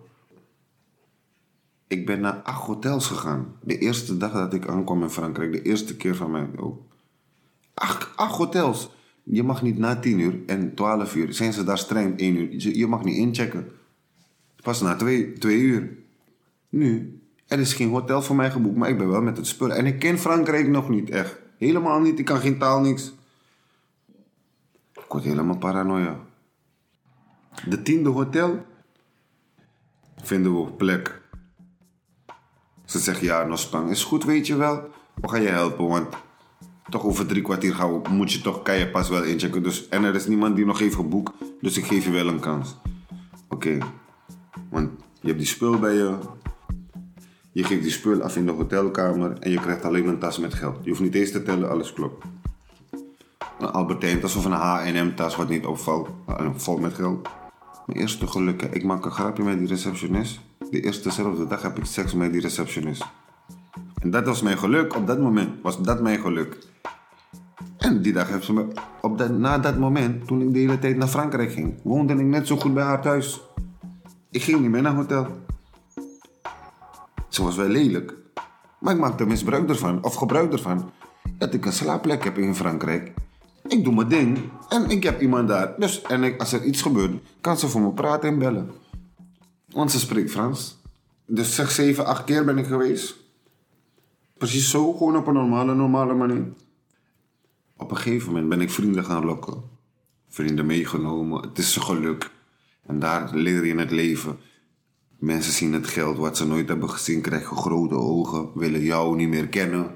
Ik 1.87 2.07
ben 2.07 2.21
naar 2.21 2.35
acht 2.43 2.67
hotels 2.67 3.07
gegaan. 3.07 3.57
De 3.63 3.79
eerste 3.79 4.17
dag 4.17 4.33
dat 4.33 4.55
ik 4.55 4.69
aankwam 4.69 5.03
in 5.03 5.11
Frankrijk, 5.11 5.53
de 5.53 5.63
eerste 5.63 5.97
keer 5.97 6.17
van 6.17 6.31
mij 6.31 6.49
ook. 6.57 6.83
Acht, 7.75 8.17
acht 8.17 8.37
hotels. 8.37 8.91
Je 9.23 9.43
mag 9.43 9.63
niet 9.63 9.79
na 9.79 9.97
tien 9.97 10.19
uur 10.19 10.41
en 10.47 10.75
twaalf 10.75 11.15
uur. 11.17 11.33
Zijn 11.35 11.53
ze 11.53 11.65
daar 11.65 11.79
streng 11.79 12.19
één 12.19 12.37
uur. 12.37 12.53
Je- 12.61 12.79
Je 12.79 12.87
mag 12.87 13.05
niet 13.05 13.17
inchecken. 13.17 13.69
Pas 14.63 14.81
na 14.81 14.97
twee, 14.97 15.33
twee 15.33 15.59
uur. 15.61 15.97
Nu, 16.69 17.21
er 17.47 17.59
is 17.59 17.75
geen 17.75 17.91
hotel 17.91 18.23
voor 18.23 18.37
mij 18.37 18.51
geboekt, 18.51 18.77
maar 18.77 18.89
ik 18.89 18.99
ben 18.99 19.09
wel 19.11 19.23
met 19.23 19.37
het 19.37 19.47
spul. 19.47 19.73
En 19.73 19.87
ik 19.87 19.99
ken 19.99 20.19
Frankrijk 20.19 20.69
nog 20.69 20.89
niet 20.89 21.11
echt. 21.11 21.39
Helemaal 21.59 22.01
niet. 22.01 22.19
Ik 22.19 22.25
kan 22.25 22.39
geen 22.41 22.59
taal, 22.59 22.81
niks. 22.81 23.13
Ik 24.93 25.05
word 25.09 25.25
helemaal 25.25 25.59
paranoia. 25.59 26.21
De 27.69 27.83
tiende 27.83 28.09
hotel 28.09 28.67
vinden 30.23 30.65
we 30.65 30.73
plek. 30.73 31.21
Ze 32.85 32.99
zeggen 32.99 33.27
ja, 33.27 33.45
Nospang 33.45 33.91
is 33.91 34.05
goed, 34.05 34.25
weet 34.25 34.47
je 34.47 34.57
wel. 34.57 34.91
We 35.15 35.29
gaan 35.29 35.43
je 35.43 35.49
helpen, 35.49 35.89
want 35.89 36.15
toch 36.91 37.05
over 37.05 37.27
drie 37.27 37.43
kwartier 37.43 37.77
moet 38.11 38.33
je 38.33 38.41
toch, 38.41 38.63
kan 38.63 38.79
je 38.79 38.91
pas 38.91 39.09
wel 39.09 39.23
inchecken. 39.23 39.63
Dus, 39.63 39.89
en 39.89 40.05
er 40.05 40.15
is 40.15 40.27
niemand 40.27 40.57
die 40.57 40.65
nog 40.65 40.79
heeft 40.79 40.95
geboekt, 40.95 41.33
dus 41.61 41.77
ik 41.77 41.85
geef 41.85 42.05
je 42.05 42.11
wel 42.11 42.29
een 42.29 42.41
kans. 42.41 42.77
Oké, 43.49 43.79
want 44.71 44.91
je 45.21 45.27
hebt 45.27 45.39
die 45.39 45.49
spul 45.49 45.79
bij 45.79 45.95
je. 45.95 46.19
Je 47.53 47.65
geeft 47.65 47.83
die 47.83 47.91
spul 47.91 48.23
af 48.23 48.37
in 48.37 48.47
de 48.47 48.53
hotelkamer 48.53 49.39
en 49.39 49.51
je 49.51 49.61
krijgt 49.61 49.85
alleen 49.85 50.07
een 50.07 50.19
tas 50.19 50.39
met 50.39 50.55
geld. 50.55 50.79
Je 50.83 50.89
hoeft 50.91 51.03
niet 51.03 51.15
eens 51.15 51.31
te 51.31 51.43
tellen, 51.43 51.71
alles 51.71 51.93
klopt. 51.93 52.25
Een 53.59 53.71
Albertijn-tas 53.71 54.37
of 54.37 54.45
een 54.45 54.53
H&M-tas 54.53 55.37
wat 55.37 55.49
niet 55.49 55.67
opvalt. 55.67 56.09
Vol 56.57 56.79
met 56.79 56.95
geld. 56.95 57.29
Mijn 57.87 57.99
eerste 57.99 58.27
geluk, 58.27 58.61
hè. 58.61 58.69
ik 58.69 58.85
maak 58.85 59.05
een 59.05 59.11
grapje 59.11 59.43
met 59.43 59.59
die 59.59 59.69
receptionist. 59.69 60.41
De 60.71 60.81
eerste 60.81 61.09
dezelfde 61.09 61.47
dag 61.47 61.63
heb 61.63 61.79
ik 61.79 61.85
seks 61.85 62.15
met 62.15 62.33
die 62.33 62.41
receptionist. 62.41 63.05
En 64.01 64.11
dat 64.11 64.27
was 64.27 64.43
mijn 64.43 64.59
geluk. 64.59 64.97
Op 64.97 65.07
dat 65.07 65.21
moment 65.21 65.63
was 65.63 65.83
dat 65.83 66.03
mijn 66.03 66.21
geluk. 66.21 66.59
En 67.79 68.03
die 68.03 68.13
dag 68.13 68.29
heeft 68.29 68.45
ze 68.45 68.53
me... 68.53 68.67
Op 69.01 69.19
dat, 69.19 69.31
na 69.31 69.59
dat 69.59 69.79
moment, 69.79 70.27
toen 70.27 70.41
ik 70.41 70.53
de 70.53 70.59
hele 70.59 70.79
tijd 70.79 70.97
naar 70.97 71.09
Frankrijk 71.09 71.53
ging... 71.53 71.75
woonde 71.83 72.15
ik 72.15 72.27
net 72.27 72.47
zo 72.47 72.57
goed 72.57 72.75
bij 72.75 72.85
haar 72.85 73.03
thuis. 73.03 73.41
Ik 74.31 74.43
ging 74.43 74.61
niet 74.61 74.71
meer 74.71 74.83
naar 74.83 74.95
hotel. 74.95 75.27
Ze 77.29 77.43
was 77.43 77.57
wel 77.57 77.69
lelijk. 77.69 78.15
Maar 78.79 78.95
ik 78.95 79.01
maakte 79.01 79.27
misbruik 79.27 79.69
ervan, 79.69 80.05
of 80.05 80.15
gebruik 80.15 80.53
ervan. 80.53 80.91
Dat 81.39 81.55
ik 81.55 81.65
een 81.65 81.73
slaapplek 81.73 82.25
heb 82.25 82.39
in 82.39 82.55
Frankrijk. 82.55 83.13
Ik 83.73 83.85
doe 83.85 83.95
mijn 83.95 84.09
ding 84.09 84.39
en 84.69 84.91
ik 84.91 85.03
heb 85.03 85.21
iemand 85.21 85.49
daar. 85.49 85.75
Dus 85.79 86.03
en 86.03 86.39
als 86.39 86.53
er 86.53 86.65
iets 86.65 86.83
gebeurt, 86.83 87.23
kan 87.41 87.59
ze 87.59 87.69
voor 87.69 87.81
me 87.81 87.93
praten 87.93 88.29
en 88.29 88.39
bellen. 88.39 88.71
Want 89.69 89.91
ze 89.91 89.99
spreekt 89.99 90.31
Frans. 90.31 90.81
Dus 91.27 91.55
zeg 91.55 91.71
zeven, 91.71 92.07
acht 92.07 92.25
keer 92.25 92.45
ben 92.45 92.59
ik 92.59 92.67
geweest. 92.67 93.17
Precies 94.39 94.71
zo, 94.71 94.93
gewoon 94.93 95.17
op 95.17 95.27
een 95.27 95.35
normale, 95.35 95.75
normale 95.75 96.15
manier. 96.15 96.45
Op 97.77 97.91
een 97.91 97.97
gegeven 97.97 98.33
moment 98.33 98.49
ben 98.49 98.61
ik 98.61 98.71
vrienden 98.71 99.05
gaan 99.05 99.25
lokken. 99.25 99.63
Vrienden 100.29 100.67
meegenomen. 100.67 101.43
Het 101.43 101.59
is 101.59 101.77
geluk. 101.77 102.31
En 102.87 102.99
daar 102.99 103.35
leer 103.35 103.67
je 103.67 103.75
het 103.75 103.91
leven. 103.91 104.39
Mensen 105.19 105.53
zien 105.53 105.73
het 105.73 105.87
geld 105.87 106.17
wat 106.17 106.37
ze 106.37 106.47
nooit 106.47 106.69
hebben 106.69 106.91
gezien, 106.91 107.21
krijgen 107.21 107.57
grote 107.57 107.95
ogen, 107.95 108.51
willen 108.55 108.83
jou 108.83 109.17
niet 109.17 109.29
meer 109.29 109.49
kennen. 109.49 109.95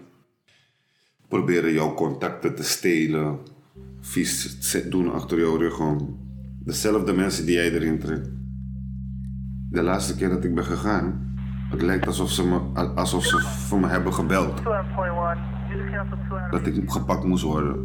Proberen 1.28 1.72
jouw 1.72 1.94
contacten 1.94 2.54
te 2.54 2.62
stelen. 2.62 3.54
Vies 4.06 4.58
doen 4.90 5.12
achter 5.12 5.38
jouw 5.38 5.56
rug 5.56 5.80
om. 5.80 6.18
Dezelfde 6.64 7.12
mensen 7.12 7.46
die 7.46 7.54
jij 7.54 7.72
erin 7.72 7.98
trekt. 7.98 8.30
De 9.70 9.82
laatste 9.82 10.16
keer 10.16 10.28
dat 10.28 10.44
ik 10.44 10.54
ben 10.54 10.64
gegaan, 10.64 11.34
het 11.70 11.82
lijkt 11.82 12.06
alsof 12.06 12.30
ze, 12.30 12.46
me, 12.46 12.58
alsof 12.94 13.24
ze 13.24 13.40
voor 13.40 13.80
me 13.80 13.86
hebben 13.86 14.14
gebeld. 14.14 14.62
Dat 16.50 16.66
ik 16.66 16.90
gepakt 16.90 17.24
moest 17.24 17.42
worden. 17.42 17.76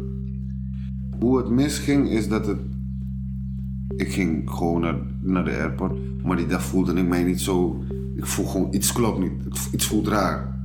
Hoe 1.20 1.36
het 1.36 1.48
misging 1.48 2.08
is 2.08 2.28
dat 2.28 2.46
het... 2.46 2.60
Ik 3.96 4.12
ging 4.12 4.50
gewoon 4.50 4.80
naar, 4.80 4.96
naar 5.20 5.44
de 5.44 5.50
airport. 5.50 6.22
Maar 6.24 6.36
die 6.36 6.46
dag 6.46 6.62
voelde 6.62 6.94
ik 6.94 7.08
mij 7.08 7.22
niet 7.22 7.40
zo... 7.40 7.84
Ik 8.16 8.26
voel 8.26 8.46
gewoon, 8.46 8.74
iets 8.74 8.92
klopt 8.92 9.18
niet. 9.18 9.32
Iets 9.72 9.86
voelt 9.86 10.08
raar. 10.08 10.58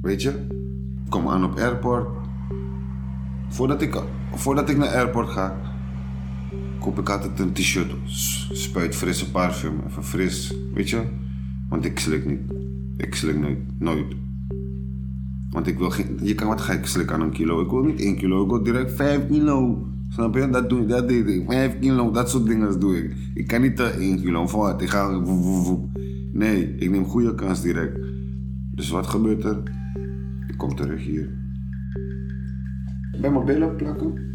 Weet 0.00 0.22
je? 0.22 0.30
Ik 1.04 1.10
kom 1.10 1.28
aan 1.28 1.44
op 1.44 1.58
airport. 1.58 2.08
Voordat 3.48 3.82
ik, 3.82 4.02
voordat 4.38 4.70
ik 4.70 4.76
naar 4.76 4.88
airport 4.88 5.28
ga, 5.28 5.56
koop 6.78 6.98
ik 6.98 7.08
altijd 7.08 7.38
een 7.38 7.52
t-shirt. 7.52 7.94
Spuit 8.52 8.96
frisse 8.96 9.30
parfum. 9.30 9.80
Even 9.88 10.04
fris. 10.04 10.54
Weet 10.74 10.90
je? 10.90 11.02
Want 11.68 11.84
ik 11.84 11.98
slik 11.98 12.26
niet. 12.26 12.40
Ik 12.96 13.14
slik 13.14 13.38
nooit. 13.38 13.58
Nooit. 13.78 14.14
Want 15.50 15.66
ik 15.66 15.78
wil 15.78 15.90
geen... 15.90 16.18
Je 16.22 16.34
kan 16.34 16.48
wat 16.48 16.60
ga 16.60 16.72
ik 16.72 16.86
slikken 16.86 17.14
aan 17.14 17.20
een 17.22 17.32
kilo. 17.32 17.60
Ik 17.60 17.70
wil 17.70 17.82
niet 17.82 18.00
1 18.00 18.16
kilo. 18.16 18.42
Ik 18.44 18.50
wil 18.50 18.62
direct 18.62 18.92
5 18.92 19.28
kilo. 19.28 19.86
Snap 20.08 20.34
je? 20.34 20.50
Dat, 20.50 20.68
doe, 20.68 20.86
dat 20.86 21.08
deed 21.08 21.26
ik. 21.26 21.44
5 21.46 21.78
kilo. 21.78 22.10
Dat 22.10 22.30
soort 22.30 22.46
dingen 22.46 22.80
doe 22.80 22.96
ik. 22.96 23.16
Ik 23.34 23.46
kan 23.46 23.60
niet 23.60 23.80
1 23.80 24.20
kilo. 24.20 24.46
Voor 24.46 24.60
wat? 24.60 24.82
Ik 24.82 24.88
ga... 24.88 25.22
Nee, 26.32 26.74
ik 26.74 26.90
neem 26.90 27.04
goede 27.04 27.34
kans 27.34 27.62
direct. 27.62 27.98
Dus 28.74 28.90
wat 28.90 29.06
gebeurt 29.06 29.44
er? 29.44 29.62
Ik 30.46 30.56
kom 30.56 30.74
terug 30.76 31.04
hier. 31.04 31.41
Bij 33.22 33.30
mijn 33.30 33.44
billen 33.44 33.76
plakken. 33.76 34.30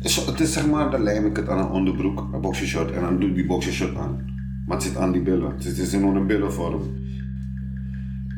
Het 0.00 0.40
is 0.40 0.52
zeg 0.52 0.66
maar, 0.66 0.90
dan 0.90 1.02
lijm 1.02 1.26
ik 1.26 1.36
het 1.36 1.48
aan 1.48 1.58
een 1.58 1.70
onderbroek, 1.70 2.28
een 2.32 2.40
boxershort. 2.40 2.90
En 2.90 3.00
dan 3.00 3.20
doe 3.20 3.28
ik 3.28 3.34
die 3.34 3.46
boxershort 3.46 3.96
aan. 3.96 4.18
Maar 4.66 4.76
het 4.76 4.86
zit 4.86 4.96
aan 4.96 5.12
die 5.12 5.22
billen. 5.22 5.52
Het 5.52 5.78
is 5.78 5.92
in 5.92 6.02
een 6.02 6.26
billenvorm. 6.26 6.82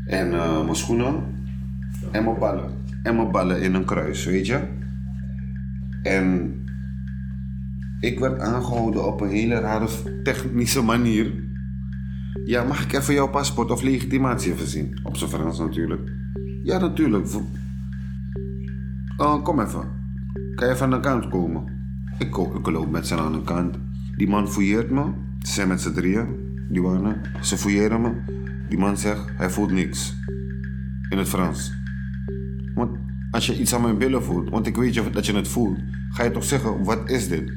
En 0.06 0.32
uh, 0.32 0.62
mijn 0.62 0.76
schoenen. 0.76 1.14
En 2.10 2.24
mijn 2.24 2.38
ballen. 2.38 2.70
En 3.02 3.16
mijn 3.16 3.30
ballen 3.30 3.62
in 3.62 3.74
een 3.74 3.84
kruis, 3.84 4.24
weet 4.24 4.46
je. 4.46 4.60
En 6.02 6.54
ik 8.00 8.18
werd 8.18 8.40
aangehouden 8.40 9.06
op 9.06 9.20
een 9.20 9.30
hele 9.30 9.54
rare 9.54 9.88
technische 10.22 10.82
manier. 10.82 11.32
Ja, 12.44 12.64
mag 12.64 12.84
ik 12.84 12.92
even 12.92 13.14
jouw 13.14 13.28
paspoort 13.28 13.70
of 13.70 13.82
legitimatie 13.82 14.52
even 14.52 14.66
zien? 14.66 15.00
Op 15.02 15.16
zijn 15.16 15.30
Frans 15.30 15.58
natuurlijk. 15.58 16.12
Ja, 16.62 16.78
natuurlijk. 16.78 17.26
Uh, 19.22 19.42
kom 19.42 19.60
even. 19.60 19.84
Kan 20.54 20.68
je 20.68 20.80
aan 20.80 20.90
de 20.90 21.00
kant 21.00 21.28
komen? 21.28 21.64
Ik, 22.18 22.36
loop 22.66 22.90
met 22.90 23.06
z'n 23.06 23.14
aan 23.14 23.32
de 23.32 23.42
kant. 23.42 23.78
Die 24.16 24.28
man 24.28 24.48
fouilleert 24.48 24.90
me. 24.90 25.02
Ze 25.42 25.52
zijn 25.52 25.68
met 25.68 25.80
z'n 25.80 25.92
drieën, 25.92 26.26
die 26.68 26.82
waren. 26.82 27.20
Ze 27.40 27.56
fouilleren 27.56 28.00
me. 28.00 28.10
Die 28.68 28.78
man 28.78 28.96
zegt, 28.96 29.28
hij 29.36 29.50
voelt 29.50 29.70
niks. 29.70 30.16
In 31.08 31.18
het 31.18 31.28
Frans. 31.28 31.72
Want 32.74 32.98
als 33.30 33.46
je 33.46 33.60
iets 33.60 33.74
aan 33.74 33.82
mijn 33.82 33.98
billen 33.98 34.22
voelt, 34.22 34.50
want 34.50 34.66
ik 34.66 34.76
weet 34.76 35.12
dat 35.12 35.26
je 35.26 35.34
het 35.34 35.48
voelt, 35.48 35.78
ga 36.10 36.24
je 36.24 36.30
toch 36.30 36.44
zeggen, 36.44 36.84
wat 36.84 37.10
is 37.10 37.28
dit? 37.28 37.52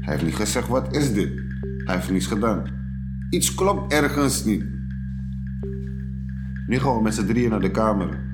Hij 0.00 0.12
heeft 0.12 0.24
niet 0.24 0.34
gezegd, 0.34 0.68
wat 0.68 0.96
is 0.96 1.12
dit? 1.12 1.30
Hij 1.84 1.94
heeft 1.94 2.10
niets 2.10 2.26
gedaan. 2.26 2.62
Iets 3.30 3.54
klopt 3.54 3.92
ergens 3.92 4.44
niet. 4.44 4.64
Nu 6.66 6.78
gaan 6.78 6.96
we 6.96 7.02
met 7.02 7.14
z'n 7.14 7.26
drieën 7.26 7.50
naar 7.50 7.60
de 7.60 7.70
kamer. 7.70 8.27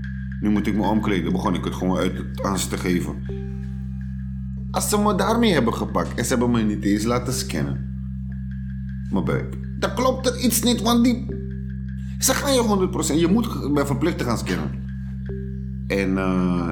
Nu 0.45 0.51
moet 0.51 0.67
ik 0.67 0.75
me 0.75 0.83
omkleden. 0.83 1.33
Begon 1.33 1.55
ik 1.55 1.65
het 1.65 1.75
gewoon 1.75 1.97
uit 1.97 2.43
aan 2.43 2.59
ze 2.59 2.69
te 2.69 2.77
geven. 2.77 3.15
Als 4.71 4.89
ze 4.89 4.99
me 4.99 5.15
daarmee 5.15 5.53
hebben 5.53 5.75
gepakt 5.75 6.15
en 6.15 6.25
ze 6.25 6.31
hebben 6.31 6.51
me 6.51 6.63
niet 6.63 6.85
eens 6.85 7.05
laten 7.05 7.33
scannen. 7.33 7.93
Mijn 9.11 9.25
buik. 9.25 9.59
Dan 9.79 9.95
klopt 9.95 10.27
er 10.27 10.41
iets 10.41 10.63
niet, 10.63 10.83
want 10.83 11.05
die... 11.05 11.27
Ze 12.19 12.35
gaan 12.35 12.55
je 12.55 12.89
100%. 13.13 13.15
Je 13.15 13.29
moet 13.29 13.73
ben 13.75 13.87
verplicht 13.87 14.19
te 14.19 14.25
gaan 14.25 14.39
scannen. 14.39 14.71
En... 15.87 16.11
Uh... 16.11 16.71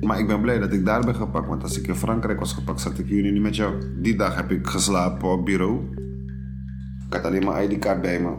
Maar 0.00 0.18
ik 0.18 0.26
ben 0.26 0.40
blij 0.40 0.58
dat 0.58 0.72
ik 0.72 0.84
daar 0.84 1.04
ben 1.04 1.14
gepakt. 1.14 1.48
Want 1.48 1.62
als 1.62 1.78
ik 1.78 1.86
in 1.86 1.94
Frankrijk 1.94 2.38
was 2.38 2.52
gepakt, 2.52 2.80
zat 2.80 2.98
ik 2.98 3.06
hier 3.06 3.22
nu 3.22 3.30
niet 3.30 3.42
met 3.42 3.56
jou. 3.56 3.74
Die 4.02 4.16
dag 4.16 4.34
heb 4.34 4.50
ik 4.50 4.66
geslapen 4.66 5.28
op 5.28 5.44
bureau. 5.44 5.80
Ik 7.06 7.12
had 7.12 7.24
alleen 7.24 7.44
mijn 7.44 7.70
ID-kaart 7.70 8.02
bij 8.02 8.20
me. 8.20 8.30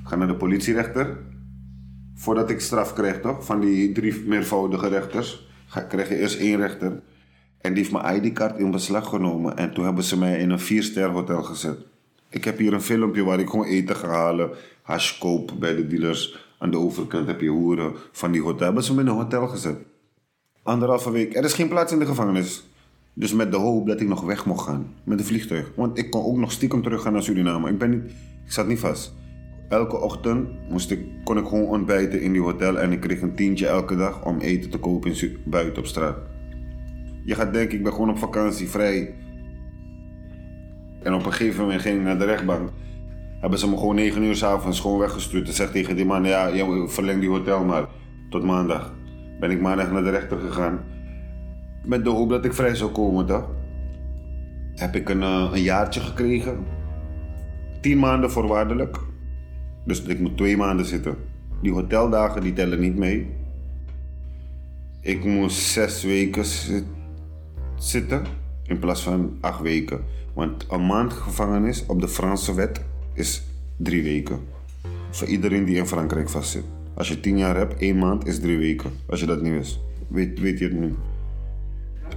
Ik 0.00 0.08
ga 0.08 0.16
naar 0.16 0.26
de 0.26 0.36
politierechter. 0.36 1.26
Voordat 2.18 2.50
ik 2.50 2.60
straf 2.60 2.92
krijg, 2.92 3.20
toch? 3.20 3.44
Van 3.44 3.60
die 3.60 3.92
drie 3.92 4.22
meervoudige 4.26 4.88
rechters. 4.88 5.48
Krijg 5.88 6.08
je 6.08 6.18
eerst 6.18 6.38
één 6.38 6.56
rechter. 6.56 7.00
En 7.60 7.74
die 7.74 7.82
heeft 7.82 7.92
mijn 7.92 8.24
ID-kaart 8.24 8.58
in 8.58 8.70
beslag 8.70 9.08
genomen. 9.08 9.56
En 9.56 9.74
toen 9.74 9.84
hebben 9.84 10.04
ze 10.04 10.18
mij 10.18 10.38
in 10.38 10.50
een 10.50 10.60
vier-ster 10.60 11.08
hotel 11.08 11.42
gezet. 11.42 11.78
Ik 12.28 12.44
heb 12.44 12.58
hier 12.58 12.72
een 12.72 12.80
filmpje 12.80 13.24
waar 13.24 13.38
ik 13.38 13.48
gewoon 13.48 13.66
eten 13.66 13.96
ga 13.96 14.08
halen. 14.08 14.50
Hash 14.82 15.18
koop 15.18 15.52
bij 15.58 15.74
de 15.74 15.86
dealers. 15.86 16.46
Aan 16.58 16.70
de 16.70 16.78
overkant 16.78 17.26
heb 17.26 17.40
je 17.40 17.48
hoeren 17.48 17.92
van 18.12 18.32
die 18.32 18.42
hotel. 18.42 18.66
Hebben 18.66 18.84
ze 18.84 18.94
me 18.94 19.00
in 19.00 19.06
een 19.06 19.14
hotel 19.14 19.46
gezet. 19.46 19.76
Anderhalve 20.62 21.10
week. 21.10 21.36
Er 21.36 21.44
is 21.44 21.52
geen 21.52 21.68
plaats 21.68 21.92
in 21.92 21.98
de 21.98 22.06
gevangenis. 22.06 22.66
Dus 23.12 23.32
met 23.32 23.50
de 23.50 23.56
hoop 23.56 23.86
dat 23.86 24.00
ik 24.00 24.08
nog 24.08 24.20
weg 24.20 24.46
mocht 24.46 24.64
gaan. 24.66 24.94
Met 25.04 25.18
een 25.18 25.24
vliegtuig. 25.24 25.70
Want 25.76 25.98
ik 25.98 26.10
kon 26.10 26.24
ook 26.24 26.36
nog 26.36 26.52
stiekem 26.52 26.82
terug 26.82 27.02
gaan 27.02 27.12
naar 27.12 27.22
Suriname. 27.22 27.70
Ik, 27.70 27.78
ben 27.78 27.90
niet, 27.90 28.10
ik 28.44 28.52
zat 28.52 28.66
niet 28.66 28.78
vast. 28.78 29.14
Elke 29.68 29.96
ochtend 29.96 30.68
moest 30.68 30.90
ik, 30.90 31.06
kon 31.24 31.38
ik 31.38 31.46
gewoon 31.46 31.68
ontbijten 31.68 32.20
in 32.20 32.32
die 32.32 32.42
hotel. 32.42 32.78
En 32.78 32.92
ik 32.92 33.00
kreeg 33.00 33.20
een 33.20 33.34
tientje 33.34 33.66
elke 33.66 33.96
dag 33.96 34.24
om 34.24 34.38
eten 34.38 34.70
te 34.70 34.78
kopen 34.78 35.14
buiten 35.44 35.78
op 35.78 35.86
straat. 35.86 36.16
Je 37.24 37.34
gaat 37.34 37.52
denken, 37.52 37.76
ik 37.76 37.82
ben 37.82 37.92
gewoon 37.92 38.10
op 38.10 38.18
vakantie, 38.18 38.68
vrij. 38.68 39.14
En 41.02 41.14
op 41.14 41.26
een 41.26 41.32
gegeven 41.32 41.62
moment 41.62 41.80
ging 41.82 41.96
ik 41.96 42.02
naar 42.02 42.18
de 42.18 42.24
rechtbank. 42.24 42.70
Hebben 43.40 43.58
ze 43.58 43.68
me 43.68 43.76
gewoon 43.76 43.94
9 43.94 44.22
uur 44.22 44.36
s'avonds 44.36 44.80
gewoon 44.80 44.98
weggestuurd. 44.98 45.48
En 45.48 45.54
zegt 45.54 45.72
tegen 45.72 45.96
die 45.96 46.04
man, 46.04 46.24
ja, 46.24 46.50
verleng 46.88 47.20
die 47.20 47.28
hotel 47.28 47.64
maar 47.64 47.86
tot 48.30 48.44
maandag. 48.44 48.94
Ben 49.40 49.50
ik 49.50 49.60
maandag 49.60 49.92
naar 49.92 50.04
de 50.04 50.10
rechter 50.10 50.38
gegaan. 50.38 50.80
Met 51.84 52.04
de 52.04 52.10
hoop 52.10 52.28
dat 52.28 52.44
ik 52.44 52.54
vrij 52.54 52.74
zou 52.74 52.90
komen, 52.90 53.26
toch? 53.26 53.50
Heb 54.74 54.94
ik 54.96 55.08
een, 55.08 55.20
uh, 55.20 55.50
een 55.52 55.62
jaartje 55.62 56.00
gekregen. 56.00 56.66
10 57.80 57.98
maanden 57.98 58.30
voorwaardelijk. 58.30 59.07
Dus 59.88 60.02
ik 60.02 60.18
moet 60.18 60.36
twee 60.36 60.56
maanden 60.56 60.86
zitten. 60.86 61.16
Die 61.62 61.72
hoteldagen 61.72 62.42
die 62.42 62.52
tellen 62.52 62.80
niet 62.80 62.96
mee. 62.96 63.26
Ik 65.00 65.24
moest 65.24 65.58
zes 65.58 66.02
weken 66.02 66.44
zitten 67.78 68.24
in 68.66 68.78
plaats 68.78 69.02
van 69.02 69.38
acht 69.40 69.60
weken. 69.60 70.04
Want 70.34 70.66
een 70.70 70.86
maand 70.86 71.12
gevangenis 71.12 71.86
op 71.86 72.00
de 72.00 72.08
Franse 72.08 72.54
wet 72.54 72.80
is 73.14 73.42
drie 73.76 74.02
weken. 74.02 74.40
Voor 75.10 75.26
iedereen 75.26 75.64
die 75.64 75.76
in 75.76 75.86
Frankrijk 75.86 76.28
vastzit. 76.28 76.64
Als 76.94 77.08
je 77.08 77.20
tien 77.20 77.38
jaar 77.38 77.56
hebt, 77.56 77.80
één 77.80 77.98
maand 77.98 78.26
is 78.26 78.40
drie 78.40 78.58
weken. 78.58 78.90
Als 79.06 79.20
je 79.20 79.26
dat 79.26 79.42
niet 79.42 79.52
wist. 79.52 79.80
Weet, 80.08 80.40
weet 80.40 80.58
je 80.58 80.64
het 80.64 80.78
nu. 80.78 80.94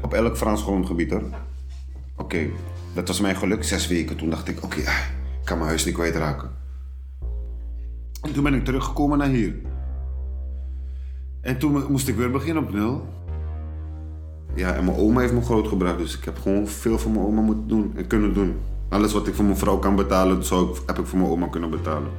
Op 0.02 0.14
elk 0.14 0.38
Frans 0.38 0.62
grondgebied 0.62 1.12
hoor. 1.12 1.24
Oké, 2.16 2.48
dat 2.94 3.08
was 3.08 3.22
mijn 3.22 3.36
geluk. 3.36 3.64
Zes 3.64 3.88
weken. 3.88 4.18
Toen 4.18 4.30
dacht 4.30 4.48
ik, 4.48 4.64
oké, 4.64 4.80
ah, 4.86 5.00
ik 5.40 5.46
kan 5.46 5.58
mijn 5.58 5.70
huis 5.70 5.86
niet 5.86 5.94
kwijtraken. 5.94 6.61
En 8.22 8.34
toen 8.34 8.44
ben 8.44 8.54
ik 8.54 8.66
teruggekomen 8.66 9.18
naar 9.18 9.28
hier. 9.28 9.56
En 11.42 11.58
toen 11.58 11.92
moest 11.92 12.08
ik 12.08 12.16
weer 12.16 12.32
beginnen 12.32 12.64
op 12.64 12.74
nul. 12.74 13.08
Ja, 14.56 14.74
en 14.74 14.86
mijn 14.86 14.98
oma 14.98 15.20
heeft 15.20 15.34
me 15.34 15.42
grootgebracht. 15.42 15.98
Dus 15.98 16.18
ik 16.18 16.24
heb 16.24 16.40
gewoon 16.40 16.68
veel 16.68 16.98
voor 17.00 17.12
mijn 17.12 17.26
oma 17.26 17.42
moeten 17.42 17.68
doen 17.68 17.92
en 17.96 18.08
kunnen 18.08 18.34
doen. 18.34 18.56
Alles 18.90 19.14
wat 19.14 19.28
ik 19.28 19.34
voor 19.34 19.46
mijn 19.46 19.58
vrouw 19.58 19.78
kan 19.78 19.96
betalen, 19.96 20.44
zou 20.44 20.78
heb 20.86 21.00
ik 21.00 21.06
voor 21.06 21.20
mijn 21.20 21.32
oma 21.32 21.48
kunnen 21.48 21.70
betalen. 21.70 22.12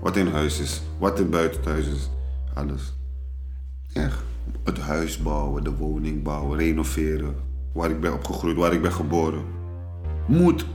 Wat 0.00 0.16
in 0.16 0.26
huis 0.26 0.60
is, 0.60 0.82
wat 0.98 1.20
in 1.20 1.30
buiten 1.30 1.60
thuis 1.60 1.86
is. 1.86 2.10
Alles. 2.54 2.96
Echt. 3.92 4.22
Het 4.64 4.78
huis 4.78 5.22
bouwen, 5.22 5.64
de 5.64 5.76
woning 5.76 6.22
bouwen, 6.22 6.58
renoveren. 6.58 7.34
Waar 7.72 7.90
ik 7.90 8.00
ben 8.00 8.12
opgegroeid, 8.12 8.56
waar 8.56 8.72
ik 8.72 8.82
ben 8.82 8.92
geboren. 8.92 9.42
Moet. 10.26 10.66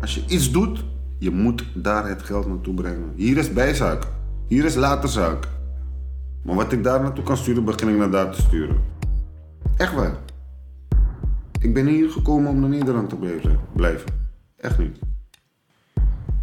Als 0.00 0.14
je 0.14 0.24
iets 0.26 0.50
doet, 0.50 0.84
je 1.24 1.30
moet 1.30 1.64
daar 1.74 2.08
het 2.08 2.22
geld 2.22 2.46
naartoe 2.46 2.74
brengen. 2.74 3.12
Hier 3.16 3.36
is 3.36 3.52
bijzaak. 3.52 4.06
Hier 4.46 4.64
is 4.64 4.74
laterzaak. 4.74 5.48
Maar 6.42 6.54
wat 6.54 6.72
ik 6.72 6.84
daar 6.84 7.02
naartoe 7.02 7.24
kan 7.24 7.36
sturen, 7.36 7.64
begin 7.64 7.88
ik 7.88 7.96
naar 7.96 8.10
daar 8.10 8.32
te 8.32 8.40
sturen. 8.40 8.82
Echt 9.76 9.94
waar. 9.94 10.16
Ik 11.60 11.74
ben 11.74 11.86
hier 11.86 12.10
gekomen 12.10 12.50
om 12.50 12.60
naar 12.60 12.68
Nederland 12.68 13.08
te 13.08 13.16
blijven. 13.16 13.60
blijven. 13.72 14.10
Echt 14.56 14.78
niet. 14.78 14.98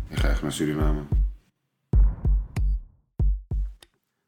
Ik 0.08 0.20
ga 0.20 0.28
echt 0.28 0.42
naar 0.42 0.52
Suriname. 0.52 1.02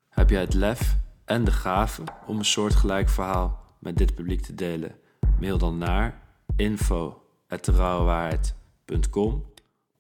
Heb 0.10 0.30
jij 0.30 0.42
het 0.42 0.54
lef 0.54 0.98
en 1.26 1.44
de 1.44 1.52
gave 1.52 2.04
om 2.28 2.38
een 2.38 2.46
soortgelijk 2.46 3.10
verhaal 3.10 3.76
met 3.80 3.98
dit 3.98 4.16
publiek 4.16 4.42
te 4.42 4.56
delen? 4.56 4.96
Mail 5.40 5.58
dan 5.58 5.78
naar 5.78 6.22
info.derouwewaarheid.com 6.56 9.52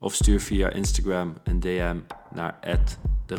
of 0.03 0.13
stuur 0.13 0.39
via 0.39 0.69
Instagram 0.69 1.33
een 1.43 1.60
DM 1.60 1.98
naar 2.33 2.57
de 3.25 3.36